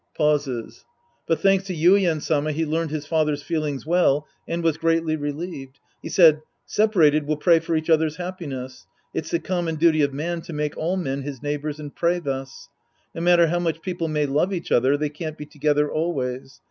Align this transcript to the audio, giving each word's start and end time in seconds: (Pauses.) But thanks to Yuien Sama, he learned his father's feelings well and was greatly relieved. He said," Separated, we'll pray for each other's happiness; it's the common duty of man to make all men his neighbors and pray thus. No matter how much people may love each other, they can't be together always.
(Pauses.) 0.17 0.83
But 1.27 1.41
thanks 1.41 1.65
to 1.65 1.75
Yuien 1.75 2.23
Sama, 2.23 2.53
he 2.53 2.65
learned 2.65 2.89
his 2.89 3.05
father's 3.05 3.43
feelings 3.43 3.85
well 3.85 4.25
and 4.47 4.63
was 4.63 4.77
greatly 4.77 5.15
relieved. 5.15 5.79
He 6.01 6.09
said," 6.09 6.41
Separated, 6.79 7.27
we'll 7.27 7.37
pray 7.37 7.59
for 7.59 7.75
each 7.75 7.87
other's 7.87 8.15
happiness; 8.15 8.87
it's 9.13 9.29
the 9.29 9.37
common 9.37 9.75
duty 9.75 10.01
of 10.01 10.11
man 10.11 10.41
to 10.41 10.53
make 10.53 10.75
all 10.75 10.97
men 10.97 11.21
his 11.21 11.43
neighbors 11.43 11.79
and 11.79 11.95
pray 11.95 12.17
thus. 12.17 12.67
No 13.13 13.21
matter 13.21 13.45
how 13.45 13.59
much 13.59 13.83
people 13.83 14.07
may 14.07 14.25
love 14.25 14.51
each 14.51 14.71
other, 14.71 14.97
they 14.97 15.09
can't 15.09 15.37
be 15.37 15.45
together 15.45 15.91
always. 15.91 16.59